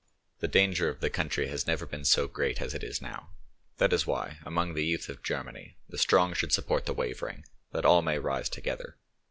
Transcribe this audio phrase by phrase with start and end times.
[0.39, 3.35] "The danger of the country has never been so great as it is now,
[3.77, 7.85] that is why, among the youth of Germany, the strong should support the wavering, that
[7.85, 8.97] all may rise together.